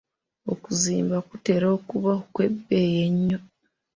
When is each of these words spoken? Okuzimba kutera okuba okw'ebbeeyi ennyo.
Okuzimba 0.53 1.17
kutera 1.29 1.65
okuba 1.77 2.11
okw'ebbeeyi 2.21 2.95
ennyo. 3.07 3.39